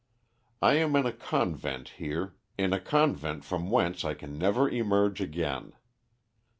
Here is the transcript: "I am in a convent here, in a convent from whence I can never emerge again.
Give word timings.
"I 0.63 0.77
am 0.77 0.95
in 0.95 1.05
a 1.05 1.11
convent 1.11 1.89
here, 1.99 2.33
in 2.57 2.73
a 2.73 2.79
convent 2.79 3.45
from 3.45 3.69
whence 3.69 4.03
I 4.03 4.15
can 4.15 4.35
never 4.35 4.67
emerge 4.67 5.21
again. 5.21 5.73